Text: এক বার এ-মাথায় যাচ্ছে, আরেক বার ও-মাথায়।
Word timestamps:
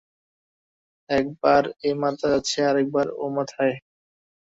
এক 1.09 1.25
বার 1.41 1.63
এ-মাথায় 1.83 2.31
যাচ্ছে, 2.33 2.59
আরেক 2.69 2.87
বার 2.95 3.07
ও-মাথায়। 3.17 3.75